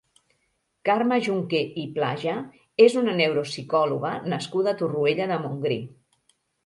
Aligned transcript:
Carme 0.87 1.17
Junqué 1.25 1.59
i 1.81 1.83
Plaja 1.97 2.33
és 2.87 2.95
una 3.03 3.13
neuropsicòloga 3.19 4.15
nascuda 4.35 4.73
a 4.73 4.77
Torroella 4.81 5.29
de 5.35 5.39
Montgrí. 5.45 5.79